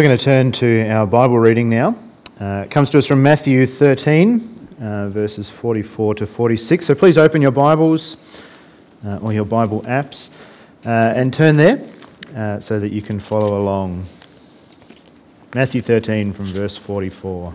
[0.00, 1.90] We're going to turn to our Bible reading now.
[2.40, 6.86] Uh, it comes to us from Matthew 13, uh, verses 44 to 46.
[6.86, 8.16] So please open your Bibles
[9.04, 10.30] uh, or your Bible apps
[10.86, 11.86] uh, and turn there
[12.34, 14.08] uh, so that you can follow along.
[15.54, 17.54] Matthew 13 from verse 44.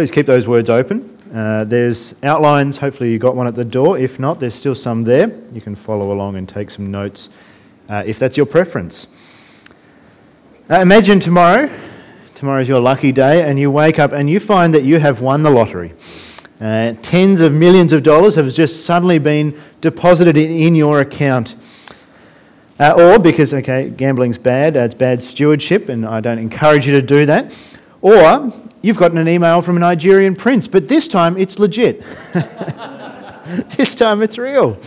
[0.00, 1.14] Please keep those words open.
[1.30, 3.98] Uh, there's outlines, hopefully, you got one at the door.
[3.98, 5.30] If not, there's still some there.
[5.52, 7.28] You can follow along and take some notes
[7.90, 9.06] uh, if that's your preference.
[10.70, 11.68] Uh, imagine tomorrow,
[12.34, 15.42] tomorrow's your lucky day, and you wake up and you find that you have won
[15.42, 15.92] the lottery.
[16.62, 21.56] Uh, tens of millions of dollars have just suddenly been deposited in, in your account.
[22.78, 27.02] Uh, or because, okay, gambling's bad, it's bad stewardship, and I don't encourage you to
[27.02, 27.52] do that.
[28.02, 32.00] Or you've gotten an email from a Nigerian prince, but this time it's legit.
[33.76, 34.80] this time it's real.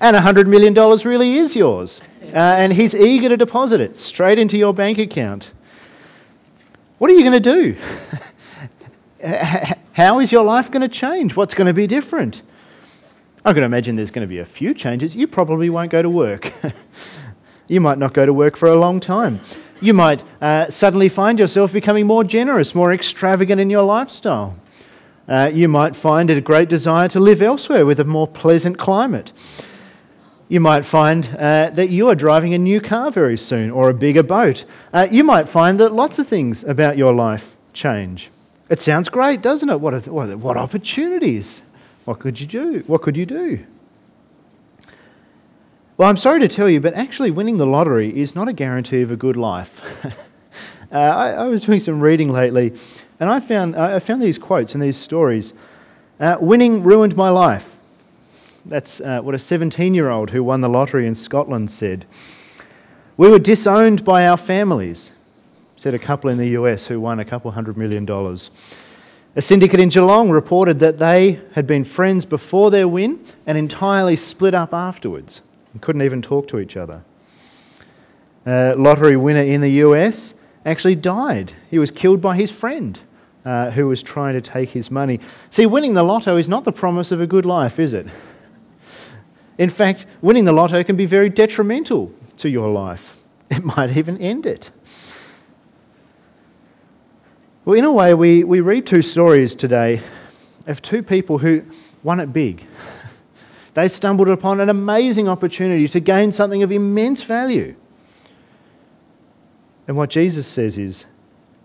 [0.00, 2.00] And $100 million really is yours.
[2.22, 5.50] Uh, and he's eager to deposit it straight into your bank account.
[6.98, 7.76] What are you going to do?
[9.92, 11.36] How is your life going to change?
[11.36, 12.40] What's going to be different?
[13.44, 15.14] I can imagine there's going to be a few changes.
[15.14, 16.46] You probably won't go to work.
[17.68, 19.40] you might not go to work for a long time.
[19.82, 24.56] You might uh, suddenly find yourself becoming more generous, more extravagant in your lifestyle.
[25.28, 29.32] Uh, you might find a great desire to live elsewhere with a more pleasant climate.
[30.48, 33.94] You might find uh, that you are driving a new car very soon or a
[33.94, 34.64] bigger boat.
[34.92, 37.42] Uh, you might find that lots of things about your life
[37.72, 38.30] change.
[38.70, 39.80] It sounds great, doesn't it?
[39.80, 41.60] What, what, what opportunities?
[42.04, 42.84] What could you do?
[42.86, 43.64] What could you do?
[46.02, 49.02] Well, I'm sorry to tell you, but actually winning the lottery is not a guarantee
[49.02, 49.70] of a good life.
[50.90, 52.72] uh, I, I, was doing some reading lately,
[53.20, 55.54] and I found, I found these quotes and these stories.
[56.18, 57.62] Uh, winning ruined my life.
[58.66, 62.04] That's uh, what a 17 year old who won the lottery in Scotland said.
[63.16, 65.12] We were disowned by our families,
[65.76, 68.50] said a couple in the US who won a couple hundred million dollars.
[69.36, 74.16] A syndicate in Geelong reported that they had been friends before their win and entirely
[74.16, 75.42] split up afterwards
[75.72, 77.02] and couldn't even talk to each other.
[78.46, 80.34] A lottery winner in the US
[80.64, 81.54] actually died.
[81.70, 82.98] He was killed by his friend
[83.44, 85.20] uh, who was trying to take his money.
[85.50, 88.06] See, winning the lotto is not the promise of a good life, is it?
[89.58, 93.00] In fact, winning the lotto can be very detrimental to your life.
[93.52, 94.70] It might even end it.
[97.66, 100.02] Well, in a way, we, we read two stories today
[100.66, 101.60] of two people who
[102.02, 102.66] won it big.
[103.74, 107.74] They stumbled upon an amazing opportunity to gain something of immense value.
[109.88, 111.04] And what Jesus says is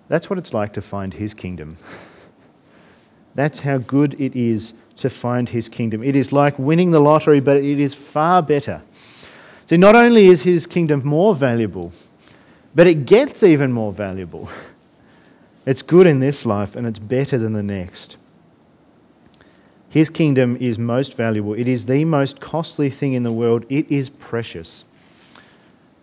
[0.07, 1.77] that's what it's like to find his kingdom.
[3.35, 6.01] That's how good it is to find his kingdom.
[6.03, 8.81] It is like winning the lottery, but it is far better.
[9.69, 11.91] See, not only is his kingdom more valuable,
[12.73, 14.49] but it gets even more valuable.
[15.67, 18.15] It's good in this life and it's better than the next.
[19.89, 21.53] His kingdom is most valuable.
[21.53, 23.65] It is the most costly thing in the world.
[23.69, 24.83] It is precious.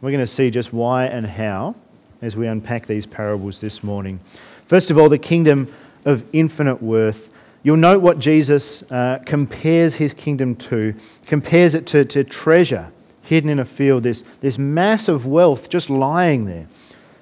[0.01, 1.77] We're going to see just why and how
[2.23, 4.21] as we unpack these parables this morning.
[4.69, 5.73] First of all, the kingdom
[6.05, 7.19] of infinite worth.
[7.63, 10.95] You'll note what Jesus uh, compares his kingdom to,
[11.27, 12.91] compares it to, to treasure
[13.25, 16.69] hidden in a field, this, this mass of wealth just lying there.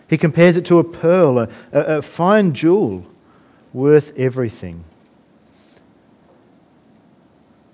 [0.08, 3.06] He compares it to a pearl, a, a, a fine jewel
[3.72, 4.84] worth everything.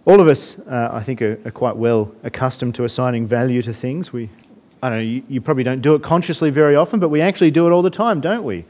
[0.09, 3.75] All of us, uh, I think, are, are, quite well accustomed to assigning value to
[3.75, 4.11] things.
[4.11, 4.31] We,
[4.83, 7.51] I don't know, you, you, probably don't do it consciously very often, but we actually
[7.51, 8.65] do it all the time, don't we?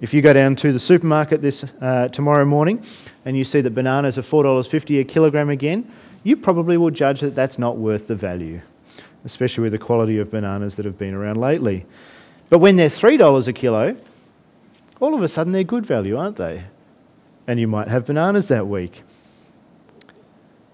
[0.00, 2.84] If you go down to the supermarket this uh, tomorrow morning
[3.24, 5.92] and you see that bananas are $4.50 a kilogram again,
[6.24, 8.60] you probably will judge that that's not worth the value,
[9.24, 11.86] especially with the quality of bananas that have been around lately.
[12.50, 13.96] But when they're $3 a kilo,
[14.98, 16.64] all of a sudden they're good value, aren't they?
[17.46, 19.04] And you might have bananas that week.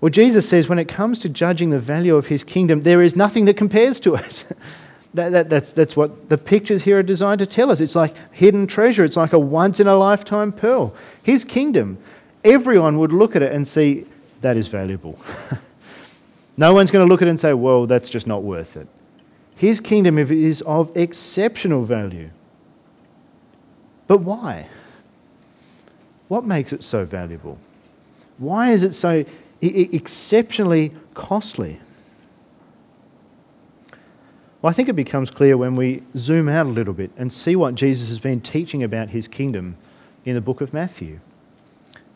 [0.00, 3.17] Well, Jesus says when it comes to judging the value of his kingdom, there is
[3.17, 4.44] nothing that compares to it.
[5.14, 7.81] that, that, that's, that's what the pictures here are designed to tell us.
[7.81, 10.94] It's like hidden treasure, it's like a once in a lifetime pearl.
[11.23, 11.99] His kingdom
[12.44, 14.06] everyone would look at it and see
[14.41, 15.19] that is valuable.
[16.56, 18.88] no one's going to look at it and say, well, that's just not worth it.
[19.56, 22.31] His kingdom is of exceptional value.
[24.06, 24.69] But why?
[26.29, 27.58] What makes it so valuable?
[28.38, 29.25] Why is it so
[29.60, 31.80] exceptionally costly?
[34.62, 37.56] Well, I think it becomes clear when we zoom out a little bit and see
[37.56, 39.76] what Jesus has been teaching about his kingdom
[40.24, 41.20] in the book of Matthew.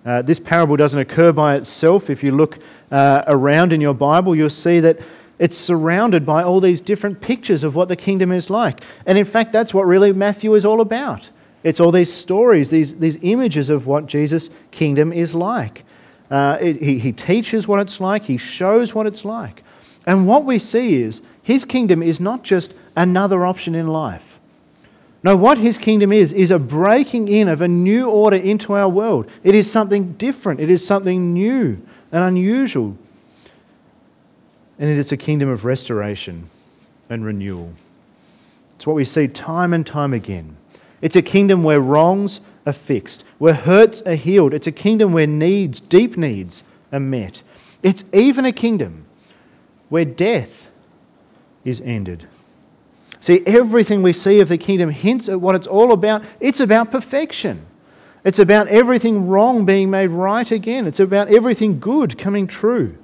[0.04, 2.10] Uh, this parable doesn't occur by itself.
[2.10, 2.58] If you look
[2.90, 4.98] uh, around in your Bible, you'll see that
[5.38, 8.82] it's surrounded by all these different pictures of what the kingdom is like.
[9.06, 11.28] And in fact, that's what really Matthew is all about.
[11.62, 15.82] It's all these stories, these, these images of what Jesus' kingdom is like.
[16.30, 19.62] Uh, it, he, he teaches what it's like, he shows what it's like.
[20.06, 24.22] And what we see is his kingdom is not just another option in life.
[25.22, 28.88] No, what his kingdom is, is a breaking in of a new order into our
[28.88, 29.30] world.
[29.42, 31.78] It is something different, it is something new
[32.12, 32.96] and unusual.
[34.78, 36.50] And it is a kingdom of restoration
[37.08, 37.72] and renewal.
[38.76, 40.56] It's what we see time and time again.
[41.00, 44.54] It's a kingdom where wrongs are fixed, where hurts are healed.
[44.54, 46.62] It's a kingdom where needs, deep needs,
[46.92, 47.42] are met.
[47.82, 49.06] It's even a kingdom
[49.88, 50.50] where death
[51.64, 52.26] is ended.
[53.20, 56.22] See, everything we see of the kingdom hints at what it's all about.
[56.40, 57.66] It's about perfection.
[58.24, 60.86] It's about everything wrong being made right again.
[60.86, 62.96] It's about everything good coming true.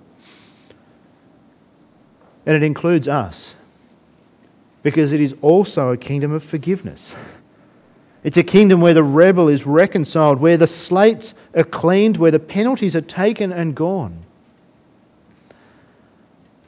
[2.46, 3.54] And it includes us
[4.82, 7.14] because it is also a kingdom of forgiveness.
[8.22, 12.38] It's a kingdom where the rebel is reconciled, where the slates are cleaned, where the
[12.38, 14.24] penalties are taken and gone.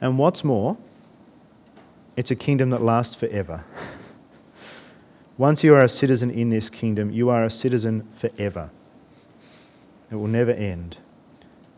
[0.01, 0.77] And what's more,
[2.17, 3.63] it's a kingdom that lasts forever.
[5.37, 8.69] Once you are a citizen in this kingdom, you are a citizen forever.
[10.11, 10.97] It will never end.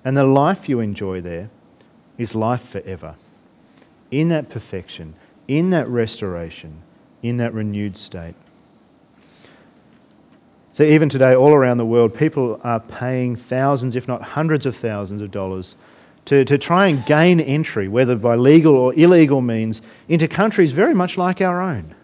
[0.04, 1.50] And the life you enjoy there
[2.18, 3.16] is life forever.
[4.12, 5.16] In that perfection,
[5.48, 6.81] in that restoration,
[7.21, 8.36] in that renewed state.
[10.75, 14.75] So, even today, all around the world, people are paying thousands, if not hundreds of
[14.75, 15.74] thousands of dollars
[16.25, 20.94] to, to try and gain entry, whether by legal or illegal means, into countries very
[20.94, 21.95] much like our own.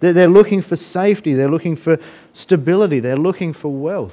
[0.00, 1.96] They're, they're looking for safety, they're looking for
[2.34, 4.12] stability, they're looking for wealth.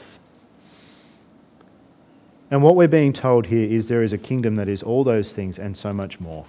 [2.51, 5.33] And what we're being told here is there is a kingdom that is all those
[5.33, 6.45] things and so much more.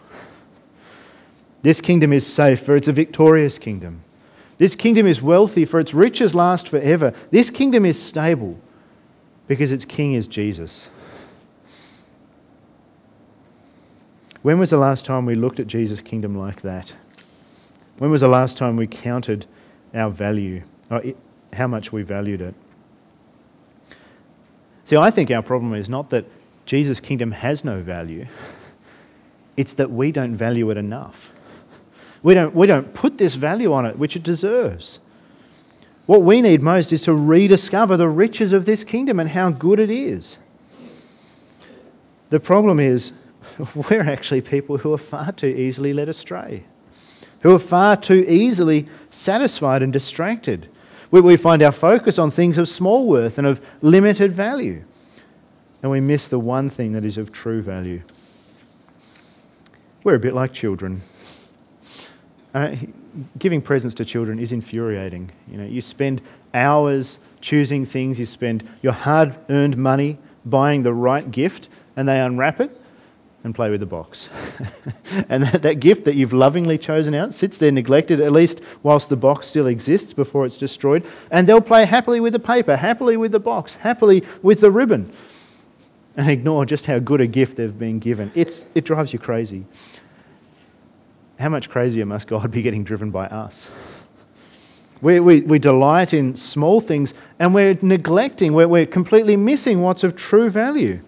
[1.64, 4.04] This kingdom is safe, for it's a victorious kingdom.
[4.58, 7.12] This kingdom is wealthy, for its riches last forever.
[7.30, 8.56] This kingdom is stable,
[9.48, 10.88] because its king is Jesus.
[14.42, 16.92] When was the last time we looked at Jesus' kingdom like that?
[17.98, 19.46] When was the last time we counted
[19.94, 21.02] our value, or
[21.52, 22.54] how much we valued it?
[24.86, 26.26] See, I think our problem is not that
[26.64, 28.26] Jesus' kingdom has no value,
[29.56, 31.16] it's that we don't value it enough.
[32.26, 34.98] We don't, we don't put this value on it, which it deserves.
[36.06, 39.78] What we need most is to rediscover the riches of this kingdom and how good
[39.78, 40.36] it is.
[42.30, 43.12] The problem is,
[43.76, 46.66] we're actually people who are far too easily led astray,
[47.42, 50.68] who are far too easily satisfied and distracted.
[51.12, 54.82] We, we find our focus on things of small worth and of limited value,
[55.80, 58.02] and we miss the one thing that is of true value.
[60.02, 61.04] We're a bit like children.
[62.56, 62.74] Uh,
[63.38, 65.30] giving presents to children is infuriating.
[65.46, 66.22] You know, you spend
[66.54, 72.60] hours choosing things, you spend your hard-earned money buying the right gift, and they unwrap
[72.60, 72.70] it,
[73.44, 74.30] and play with the box.
[75.28, 79.10] and that, that, gift that you've lovingly chosen out sits there neglected, at least whilst
[79.10, 81.06] the box still exists before it's destroyed.
[81.30, 85.12] And they'll play happily with the paper, happily with the box, happily with the ribbon,
[86.16, 88.32] and ignore just how good a gift they've been given.
[88.34, 89.66] It's, it drives you crazy.
[91.38, 93.68] How much crazier must God be getting driven by us?
[95.02, 100.02] We, we, we delight in small things and we're neglecting, we're, we're completely missing what's
[100.02, 101.00] of true value.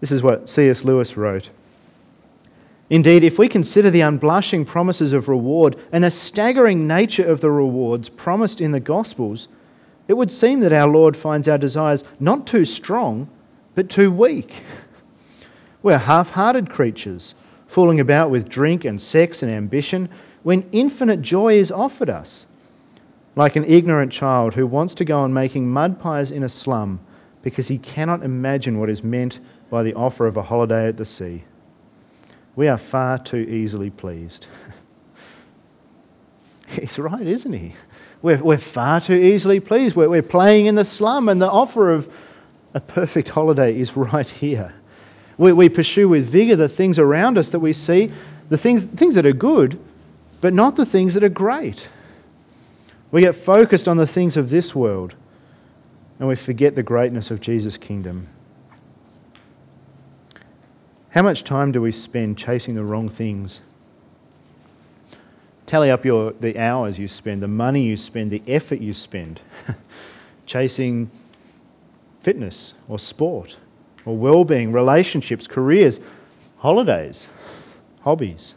[0.00, 0.82] This is what C.S.
[0.82, 1.50] Lewis wrote.
[2.88, 7.50] Indeed, if we consider the unblushing promises of reward and the staggering nature of the
[7.50, 9.48] rewards promised in the Gospels,
[10.08, 13.30] it would seem that our Lord finds our desires not too strong,
[13.74, 14.52] but too weak.
[15.82, 17.34] We're half hearted creatures,
[17.74, 20.08] fooling about with drink and sex and ambition
[20.42, 22.46] when infinite joy is offered us.
[23.34, 27.00] Like an ignorant child who wants to go on making mud pies in a slum
[27.42, 31.04] because he cannot imagine what is meant by the offer of a holiday at the
[31.04, 31.44] sea.
[32.54, 34.46] We are far too easily pleased.
[36.68, 37.74] He's right, isn't he?
[38.20, 39.96] We're, we're far too easily pleased.
[39.96, 42.08] We're, we're playing in the slum, and the offer of
[42.74, 44.74] A perfect holiday is right here.
[45.38, 48.12] We, we pursue with vigour the things around us that we see,
[48.50, 49.78] the things, things that are good,
[50.40, 51.88] but not the things that are great.
[53.10, 55.14] We get focused on the things of this world
[56.18, 58.28] and we forget the greatness of Jesus' kingdom.
[61.10, 63.60] How much time do we spend chasing the wrong things?
[65.66, 69.40] Tally up your, the hours you spend, the money you spend, the effort you spend
[70.46, 71.10] chasing
[72.22, 73.56] fitness or sport
[74.04, 76.00] or well being, relationships, careers,
[76.58, 77.26] holidays,
[78.00, 78.54] hobbies.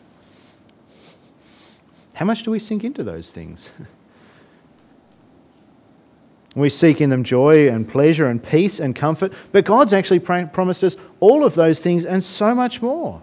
[2.13, 3.67] How much do we sink into those things?
[6.55, 10.83] We seek in them joy and pleasure and peace and comfort, but God's actually promised
[10.85, 13.21] us all of those things and so much more.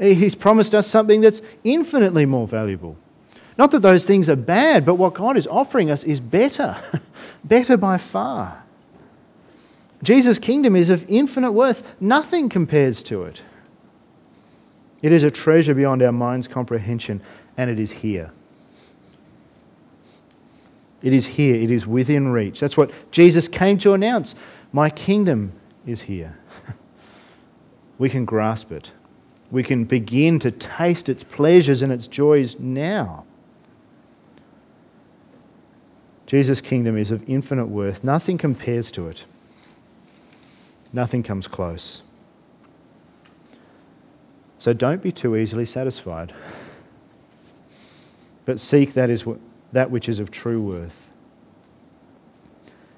[0.00, 2.96] He's promised us something that's infinitely more valuable.
[3.56, 6.82] Not that those things are bad, but what God is offering us is better,
[7.44, 8.61] better by far.
[10.02, 11.78] Jesus' kingdom is of infinite worth.
[12.00, 13.40] Nothing compares to it.
[15.00, 17.22] It is a treasure beyond our mind's comprehension,
[17.56, 18.30] and it is here.
[21.02, 21.56] It is here.
[21.56, 22.60] It is within reach.
[22.60, 24.34] That's what Jesus came to announce.
[24.72, 25.52] My kingdom
[25.86, 26.38] is here.
[27.98, 28.90] we can grasp it.
[29.50, 33.24] We can begin to taste its pleasures and its joys now.
[36.26, 38.02] Jesus' kingdom is of infinite worth.
[38.02, 39.24] Nothing compares to it.
[40.92, 42.02] Nothing comes close.
[44.58, 46.32] So don't be too easily satisfied,
[48.44, 49.24] but seek that, is
[49.72, 50.92] that which is of true worth.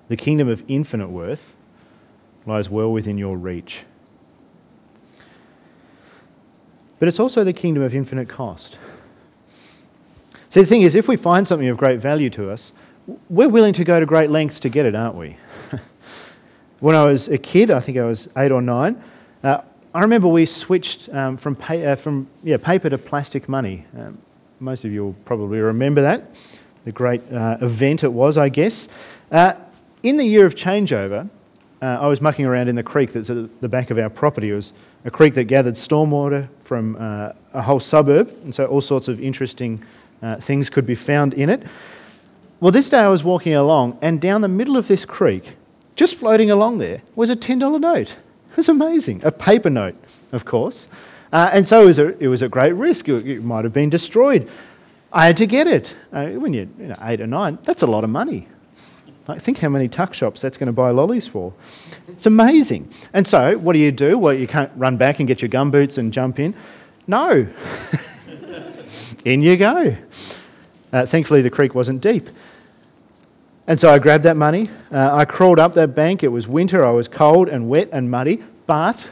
[0.08, 1.40] The kingdom of infinite worth
[2.46, 3.84] lies well within your reach.
[6.98, 8.78] But it's also the kingdom of infinite cost.
[10.50, 12.72] See, the thing is, if we find something of great value to us,
[13.28, 15.36] we're willing to go to great lengths to get it, aren't we?
[16.84, 19.02] When I was a kid, I think I was eight or nine,
[19.42, 19.62] uh,
[19.94, 23.86] I remember we switched um, from, pay, uh, from yeah, paper to plastic money.
[23.98, 24.18] Um,
[24.60, 26.30] most of you will probably remember that,
[26.84, 28.86] the great uh, event it was, I guess.
[29.32, 29.54] Uh,
[30.02, 31.26] in the year of changeover,
[31.80, 34.50] uh, I was mucking around in the creek that's at the back of our property.
[34.50, 34.74] It was
[35.06, 39.22] a creek that gathered stormwater from uh, a whole suburb, and so all sorts of
[39.22, 39.82] interesting
[40.46, 41.66] things could be found in it.
[42.60, 45.56] Well, this day I was walking along, and down the middle of this creek,
[45.96, 48.08] just floating along there was a $10 note.
[48.08, 49.22] It was amazing.
[49.24, 49.96] A paper note,
[50.32, 50.88] of course.
[51.32, 53.08] Uh, and so it was, a, it was a great risk.
[53.08, 54.50] It, it, might have been destroyed.
[55.12, 55.92] I had to get it.
[56.12, 58.48] Uh, when you're you know, eight or nine, that's a lot of money.
[59.26, 61.52] I think how many tuck shops that's going to buy lollies for.
[62.08, 62.92] It's amazing.
[63.14, 64.18] And so, what do you do?
[64.18, 66.54] Well, you can't run back and get your gum boots and jump in.
[67.06, 67.46] No.
[69.24, 69.96] in you go.
[70.92, 72.28] Uh, thankfully, the creek wasn't deep.
[73.66, 74.71] And so I grabbed that money.
[74.92, 76.23] Uh, I crawled up that bank.
[76.23, 76.85] It was winter.
[76.85, 79.06] I was cold and wet and muddy, but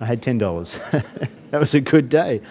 [0.00, 1.00] I had $10.
[1.50, 2.42] that was a good day.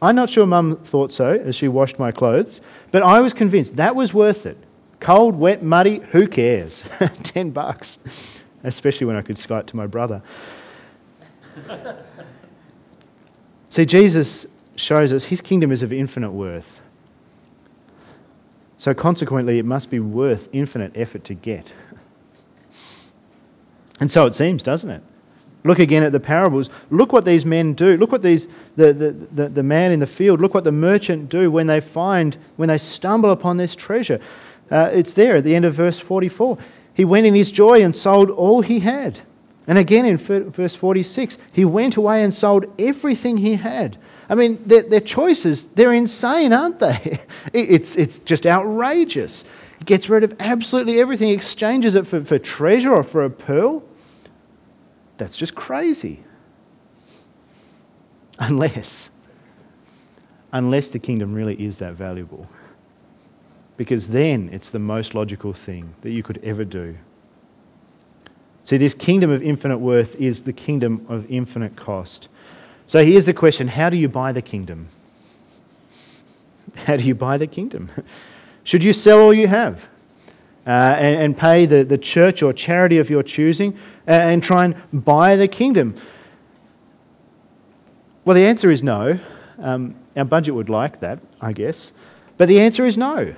[0.00, 2.60] I'm not sure Mum thought so as she washed my clothes,
[2.90, 4.58] but I was convinced that was worth it.
[4.98, 6.74] Cold, wet, muddy, who cares?
[7.24, 7.98] 10 bucks.
[8.64, 10.22] Especially when I could skite to my brother.
[13.70, 14.46] See, Jesus
[14.76, 16.66] shows us his kingdom is of infinite worth.
[18.82, 21.72] So consequently, it must be worth infinite effort to get.
[24.00, 25.00] And so it seems, doesn't it?
[25.64, 26.68] Look again at the parables.
[26.90, 27.96] Look what these men do.
[27.96, 31.28] Look what these the, the, the, the, man in the field, look what the merchant
[31.28, 34.18] do when they find, when they stumble upon this treasure.
[34.72, 36.58] Uh, it's there at the end of verse 44.
[36.94, 39.20] He went in his joy and sold all he had.
[39.66, 40.18] And again in
[40.50, 43.98] verse 46, he went away and sold everything he had
[44.32, 47.20] I mean, their, their choices, they're insane, aren't they?
[47.52, 49.44] It's, it's just outrageous.
[49.78, 53.82] He gets rid of absolutely everything, exchanges it for, for treasure or for a pearl.
[55.18, 56.24] That's just crazy.
[58.38, 58.88] Unless,
[60.50, 62.46] unless the kingdom really is that valuable.
[63.76, 66.96] Because then it's the most logical thing that you could ever do.
[68.64, 72.28] See, this kingdom of infinite worth is the kingdom of infinite cost.
[72.86, 74.88] So here's the question How do you buy the kingdom?
[76.74, 77.90] How do you buy the kingdom?
[78.64, 79.78] Should you sell all you have
[80.66, 83.76] uh, and, and, pay the, the church or charity of your choosing
[84.06, 86.00] uh, and try and buy the kingdom?
[88.24, 89.18] Well, the answer is no.
[89.58, 91.90] Um, our budget would like that, I guess.
[92.38, 93.34] But the answer is no.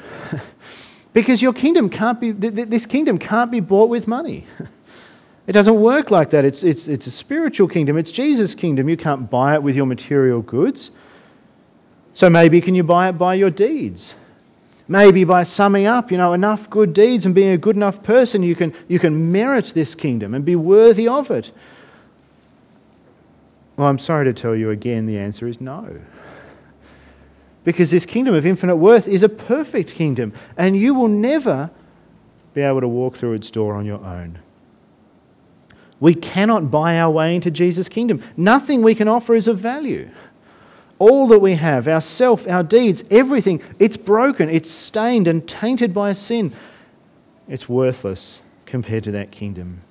[1.14, 4.46] because your kingdom can't be, this kingdom can't be bought with money.
[5.46, 6.44] It doesn't work like that.
[6.44, 8.88] It's, it's, it's a spiritual kingdom, it's Jesus' kingdom.
[8.88, 10.90] You can't buy it with your material goods.
[12.14, 14.14] So maybe can you buy it by your deeds?
[14.86, 18.42] Maybe by summing up, you know, enough good deeds and being a good enough person,
[18.42, 21.50] you can, you can merit this kingdom and be worthy of it.
[23.76, 26.00] Well, I'm sorry to tell you again, the answer is no.
[27.64, 31.70] Because this kingdom of infinite worth is a perfect kingdom, and you will never
[32.52, 34.38] be able to walk through its door on your own.
[36.00, 38.22] We cannot buy our way into Jesus' kingdom.
[38.36, 40.10] Nothing we can offer is of value.
[40.98, 45.92] All that we have, our self, our deeds, everything, it's broken, it's stained and tainted
[45.92, 46.54] by sin.
[47.48, 49.82] It's worthless compared to that kingdom.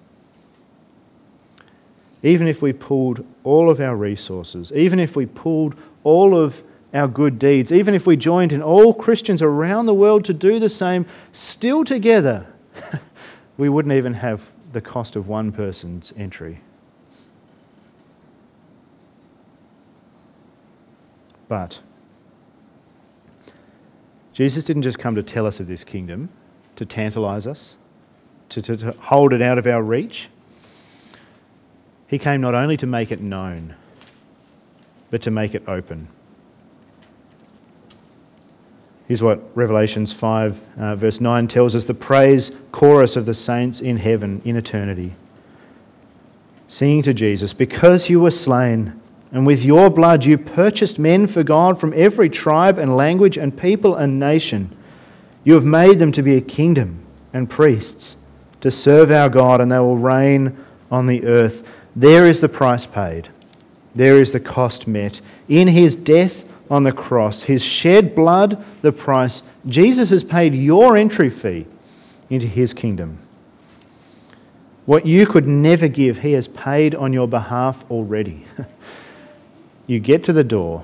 [2.24, 6.56] Even if we pulled all of our resources, even if we pulled all of
[6.94, 10.60] our good deeds, even if we joined in all Christians around the world to do
[10.60, 12.48] the same, still together,
[13.58, 14.42] we wouldn't even have
[14.74, 16.62] the cost of one person's entry.
[21.48, 21.80] But
[24.34, 26.30] Jesus didn't just come to tell us of this kingdom,
[26.75, 27.75] to tantalize us,
[28.50, 30.30] to, to, to, hold it out of our reach.
[32.08, 33.75] He came not only to make it known,
[35.12, 36.08] but to make it open.
[39.08, 43.82] Here's what Revelations 5, uh, verse 9 tells us the praise chorus of the saints
[43.82, 45.14] in heaven in eternity.
[46.70, 49.00] Singing to Jesus, Because you were slain,
[49.34, 53.58] and with your blood you purchased men for God from every tribe and language and
[53.58, 54.76] people and nation.
[55.44, 58.16] You have made them to be a kingdom and priests
[58.62, 60.58] to serve our God, and they will reign
[60.90, 61.64] on the earth.
[61.96, 63.30] There is the price paid.
[63.96, 65.20] There is the cost met.
[65.50, 66.34] In his death,
[66.74, 69.44] on the cross, his shed blood, the price.
[69.68, 71.68] Jesus has paid your entry fee
[72.32, 73.20] into his kingdom.
[74.88, 78.48] What you could never give, he has paid on your behalf already.
[79.88, 80.84] you get to the door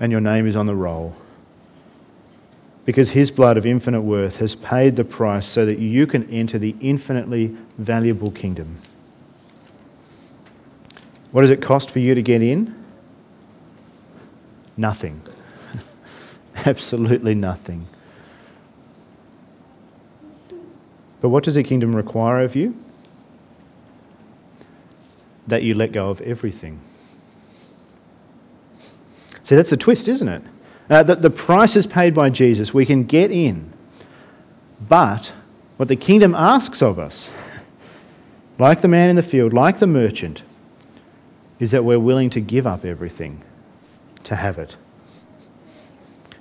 [0.00, 1.14] and your name is on the roll.
[2.84, 6.58] Because his blood of infinite worth has paid the price so that you can enter
[6.58, 8.82] the infinitely valuable kingdom.
[11.30, 12.74] What does it cost for you to get in?
[14.78, 15.20] Nothing.
[16.54, 17.88] Absolutely nothing.
[21.20, 22.76] But what does the kingdom require of you?
[25.48, 26.80] That you let go of everything.
[29.42, 30.42] See, that's the twist, isn't it?
[30.88, 32.72] Uh, that the price is paid by Jesus.
[32.72, 33.72] We can get in.
[34.88, 35.32] But
[35.76, 37.28] what the kingdom asks of us,
[38.60, 40.42] like the man in the field, like the merchant,
[41.58, 43.42] is that we're willing to give up everything
[44.28, 44.76] to have it.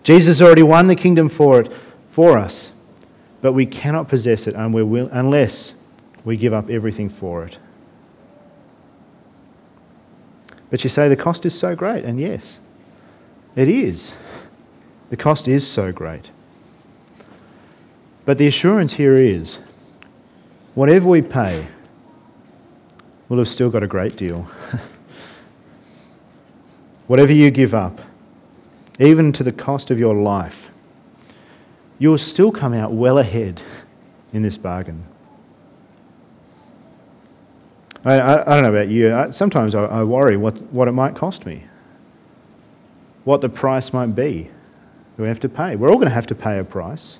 [0.04, 1.71] Jesus already won the kingdom for it
[2.13, 2.71] for us,
[3.41, 5.73] but we cannot possess it unless
[6.23, 7.58] we give up everything for it.
[10.69, 12.60] But you say the cost is so great, and yes,
[13.56, 14.13] it is.
[15.10, 16.32] The cost is so great.
[18.26, 19.58] But the assurance here is
[20.76, 21.69] whatever we pay,
[23.30, 24.50] we'll have still got a great deal.
[27.08, 28.00] whatever you give up,
[29.00, 30.56] even to the cost of your life,
[32.00, 33.62] you will still come out well ahead
[34.34, 35.06] in this bargain.
[38.06, 39.13] I, I, I don't know about you.
[39.13, 41.65] I, sometimes I, worry what, what it might cost me,
[43.24, 44.50] what the price might be
[45.15, 45.76] that we have to pay.
[45.76, 47.17] We're all going to have to pay a price.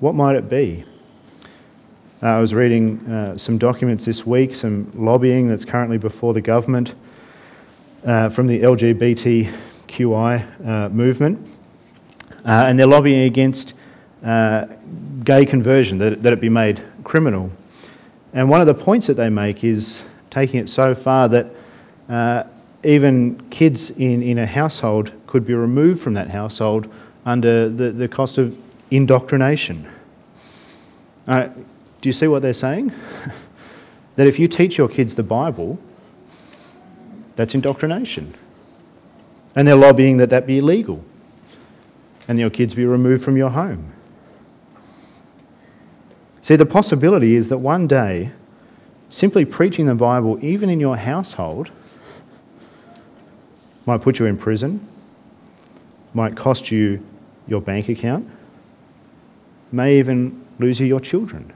[0.00, 0.84] What might it be?
[2.22, 6.40] Uh, I was reading uh, some documents this week, some lobbying that's currently before the
[6.40, 6.94] government
[8.06, 11.46] uh, from the LGBTQI uh, movement,
[12.44, 13.74] uh, and they're lobbying against
[14.24, 14.66] uh,
[15.24, 17.50] gay conversion, that, that it be made criminal.
[18.32, 21.50] And one of the points that they make is taking it so far that
[22.08, 22.44] uh,
[22.84, 26.88] even kids in, in a household could be removed from that household
[27.24, 28.54] under the, the cost of
[28.90, 29.88] indoctrination.
[31.28, 31.48] Uh,
[32.00, 32.88] do you see what they're saying?
[34.16, 35.78] that if you teach your kids the Bible,
[37.42, 38.36] that's indoctrination.
[39.56, 41.02] And they're lobbying that that be illegal
[42.28, 43.92] and your kids be removed from your home.
[46.42, 48.30] See, the possibility is that one day,
[49.10, 51.72] simply preaching the Bible, even in your household,
[53.86, 54.86] might put you in prison,
[56.14, 57.04] might cost you
[57.48, 58.28] your bank account,
[59.72, 61.52] may even lose you your children.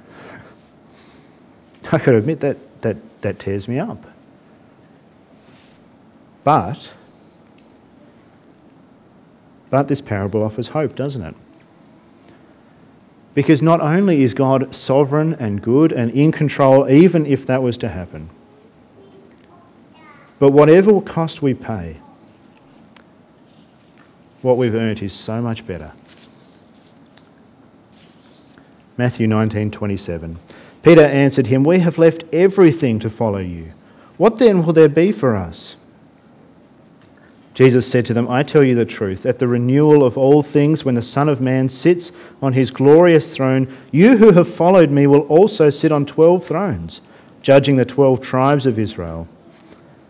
[1.93, 4.16] I could admit that, that that tears me up.
[6.47, 6.91] But,
[9.69, 11.35] but this parable offers hope, doesn't it?
[13.35, 17.77] Because not only is God sovereign and good and in control, even if that was
[17.79, 18.31] to happen,
[20.39, 21.97] but whatever cost we pay,
[24.43, 25.93] what we've earned is so much better.
[28.97, 30.37] Matthew 19:27.
[30.85, 33.73] Peter answered him, "We have left everything to follow you.
[34.17, 35.75] What then will there be for us?"
[37.57, 40.85] Jesus said to them, I tell you the truth, at the renewal of all things,
[40.85, 45.07] when the Son of Man sits on his glorious throne, you who have followed me
[45.07, 47.01] will also sit on twelve thrones,
[47.41, 49.27] judging the twelve tribes of Israel.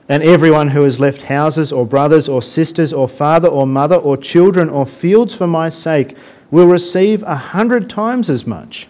[0.09, 4.17] And everyone who has left houses or brothers or sisters or father or mother or
[4.17, 6.17] children or fields for my sake
[6.51, 8.89] will receive a hundred times as much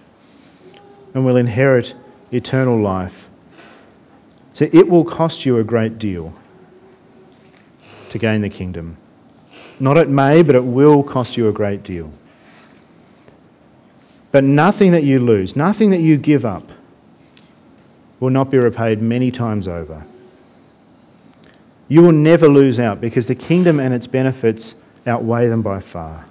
[1.12, 1.92] and will inherit
[2.33, 3.14] eternal life.
[4.55, 6.33] So it will cost you a great deal
[8.11, 8.97] to gain the kingdom.
[9.79, 12.11] Not it may, but it will cost you a great deal.
[14.33, 16.64] But nothing that you lose, nothing that you give up,
[18.21, 20.05] will not be repaid many times over.
[21.88, 24.75] You will never lose out because the kingdom and its benefits
[25.07, 26.27] outweigh them by far.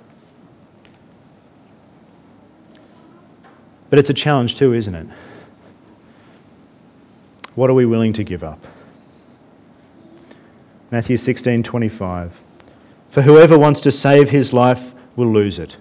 [3.89, 5.07] But it's a challenge too, isn't it?
[7.53, 8.59] What are we willing to give up?
[10.91, 12.31] Matthew 16:25.
[13.11, 14.81] For whoever wants to save his life
[15.15, 15.77] will lose it.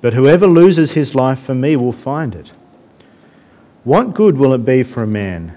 [0.00, 2.52] But whoever loses his life for me will find it.
[3.84, 5.54] What good will it be for a man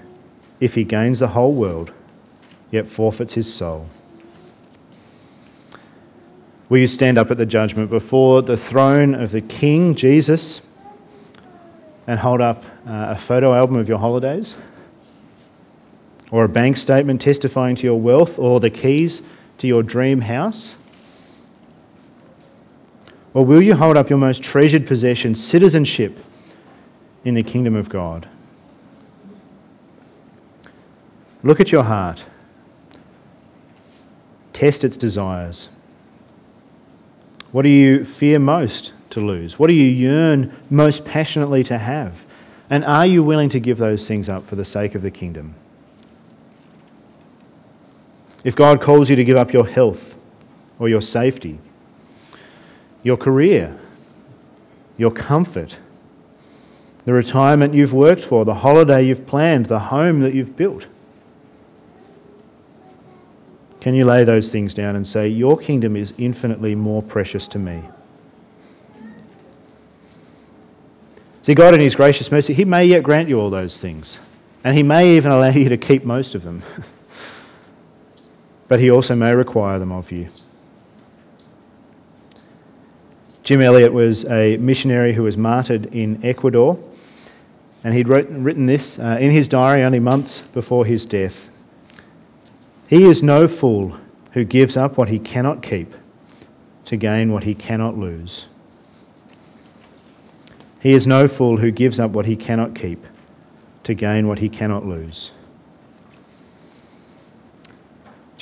[0.60, 1.92] if he gains the whole world
[2.70, 3.86] yet forfeits his soul?
[6.68, 10.60] Will you stand up at the judgment before the throne of the King, Jesus,
[12.06, 14.54] and hold up uh, a photo album of your holidays?
[16.32, 19.20] Or a bank statement testifying to your wealth, or the keys
[19.58, 20.74] to your dream house?
[23.34, 26.18] Or will you hold up your most treasured possession, citizenship
[27.24, 28.28] in the kingdom of God?
[31.42, 32.24] Look at your heart.
[34.54, 35.68] Test its desires.
[37.50, 39.58] What do you fear most to lose?
[39.58, 42.14] What do you yearn most passionately to have?
[42.70, 45.56] And are you willing to give those things up for the sake of the kingdom?
[48.44, 50.00] If God calls you to give up your health
[50.78, 51.60] or your safety,
[53.02, 53.78] your career,
[54.96, 55.76] your comfort,
[57.04, 60.86] the retirement you've worked for, the holiday you've planned, the home that you've built,
[63.80, 67.58] can you lay those things down and say, Your kingdom is infinitely more precious to
[67.58, 67.82] me?
[71.42, 74.18] See, God, in His gracious mercy, He may yet grant you all those things,
[74.62, 76.62] and He may even allow you to keep most of them.
[78.72, 80.30] but he also may require them of you.
[83.42, 86.78] Jim Elliot was a missionary who was martyred in Ecuador,
[87.84, 91.34] and he'd wrote, written this uh, in his diary only months before his death.
[92.86, 93.98] He is no fool
[94.32, 95.92] who gives up what he cannot keep
[96.86, 98.46] to gain what he cannot lose.
[100.80, 103.04] He is no fool who gives up what he cannot keep
[103.84, 105.30] to gain what he cannot lose.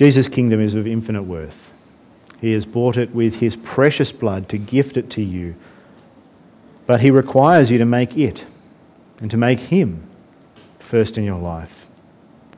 [0.00, 1.58] Jesus' kingdom is of infinite worth.
[2.40, 5.54] He has bought it with his precious blood to gift it to you.
[6.86, 8.42] But he requires you to make it
[9.18, 10.08] and to make him
[10.90, 11.68] first in your life.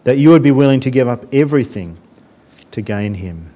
[0.05, 1.99] That you would be willing to give up everything
[2.71, 3.53] to gain him.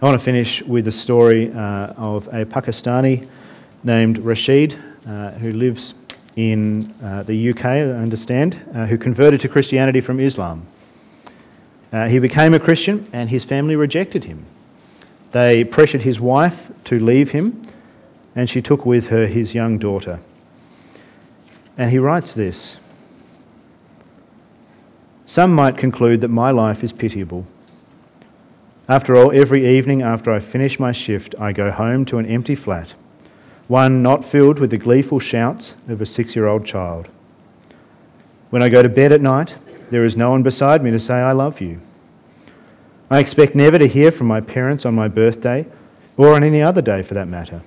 [0.00, 3.28] I want to finish with the story uh, of a Pakistani
[3.84, 5.92] named Rashid uh, who lives
[6.36, 10.66] in uh, the UK, I understand, uh, who converted to Christianity from Islam.
[11.92, 14.46] Uh, he became a Christian and his family rejected him.
[15.32, 17.66] They pressured his wife to leave him,
[18.34, 20.20] and she took with her his young daughter.
[21.76, 22.76] And he writes this
[25.26, 27.46] Some might conclude that my life is pitiable.
[28.88, 32.54] After all, every evening after I finish my shift, I go home to an empty
[32.54, 32.94] flat,
[33.66, 37.08] one not filled with the gleeful shouts of a six year old child.
[38.48, 39.54] When I go to bed at night,
[39.90, 41.80] there is no one beside me to say, I love you.
[43.10, 45.66] I expect never to hear from my parents on my birthday
[46.16, 47.62] or on any other day for that matter.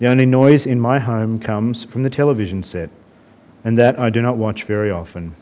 [0.00, 2.90] The only noise in my home comes from the television set,
[3.64, 5.34] and that I do not watch very often.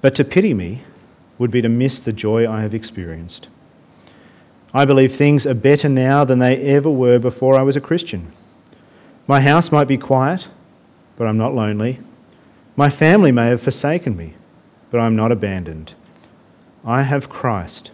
[0.00, 0.84] But to pity me
[1.38, 3.48] would be to miss the joy I have experienced.
[4.72, 8.32] I believe things are better now than they ever were before I was a Christian.
[9.26, 10.46] My house might be quiet,
[11.16, 12.00] but I'm not lonely.
[12.76, 14.34] My family may have forsaken me,
[14.90, 15.94] but I'm not abandoned.
[16.84, 17.90] I have Christ,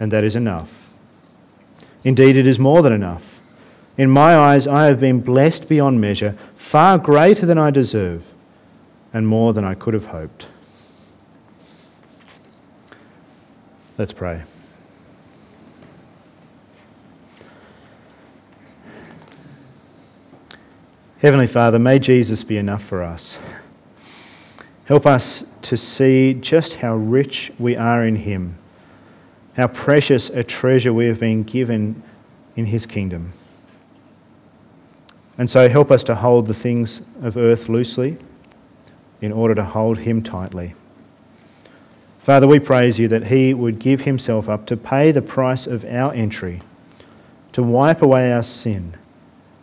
[0.00, 0.70] and that is enough.
[2.04, 3.22] Indeed, it is more than enough.
[3.96, 6.38] In my eyes, I have been blessed beyond measure,
[6.70, 8.22] far greater than I deserve,
[9.12, 10.46] and more than I could have hoped.
[13.98, 14.44] Let's pray.
[21.18, 23.36] Heavenly Father, may Jesus be enough for us.
[24.88, 28.56] Help us to see just how rich we are in Him,
[29.54, 32.02] how precious a treasure we have been given
[32.56, 33.34] in His kingdom.
[35.36, 38.16] And so help us to hold the things of earth loosely
[39.20, 40.74] in order to hold Him tightly.
[42.24, 45.84] Father, we praise you that He would give Himself up to pay the price of
[45.84, 46.62] our entry,
[47.52, 48.96] to wipe away our sin,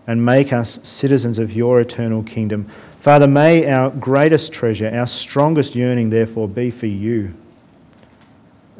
[0.06, 2.72] and make us citizens of your eternal kingdom.
[3.06, 7.36] Father, may our greatest treasure, our strongest yearning, therefore, be for you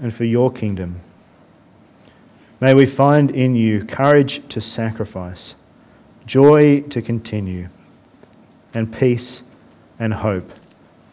[0.02, 1.00] and for your kingdom.
[2.60, 5.54] May we find in you courage to sacrifice,
[6.26, 7.70] joy to continue,
[8.74, 9.44] and peace
[10.00, 10.50] and hope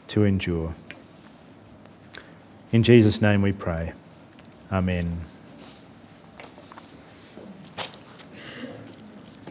[0.08, 0.74] to endure.
[2.72, 3.92] In Jesus' name we pray.
[4.72, 5.20] Amen.